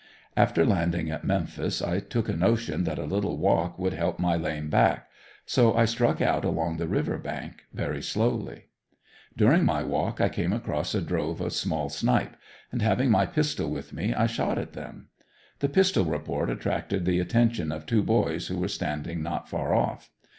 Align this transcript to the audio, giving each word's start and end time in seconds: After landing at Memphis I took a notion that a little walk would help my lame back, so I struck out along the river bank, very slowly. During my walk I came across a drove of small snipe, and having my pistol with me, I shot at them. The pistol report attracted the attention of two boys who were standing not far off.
After 0.35 0.65
landing 0.65 1.11
at 1.11 1.23
Memphis 1.23 1.79
I 1.79 1.99
took 1.99 2.27
a 2.27 2.35
notion 2.35 2.85
that 2.85 2.97
a 2.97 3.05
little 3.05 3.37
walk 3.37 3.77
would 3.77 3.93
help 3.93 4.17
my 4.17 4.35
lame 4.35 4.67
back, 4.67 5.07
so 5.45 5.75
I 5.75 5.85
struck 5.85 6.19
out 6.19 6.43
along 6.43 6.77
the 6.77 6.87
river 6.87 7.19
bank, 7.19 7.65
very 7.71 8.01
slowly. 8.01 8.63
During 9.37 9.63
my 9.63 9.83
walk 9.83 10.19
I 10.19 10.27
came 10.27 10.53
across 10.53 10.95
a 10.95 11.03
drove 11.03 11.39
of 11.39 11.53
small 11.53 11.87
snipe, 11.87 12.35
and 12.71 12.81
having 12.81 13.11
my 13.11 13.27
pistol 13.27 13.69
with 13.69 13.93
me, 13.93 14.11
I 14.11 14.25
shot 14.25 14.57
at 14.57 14.73
them. 14.73 15.09
The 15.59 15.69
pistol 15.69 16.05
report 16.05 16.49
attracted 16.49 17.05
the 17.05 17.19
attention 17.19 17.71
of 17.71 17.85
two 17.85 18.01
boys 18.01 18.47
who 18.47 18.57
were 18.57 18.69
standing 18.69 19.21
not 19.21 19.47
far 19.47 19.75
off. 19.75 20.09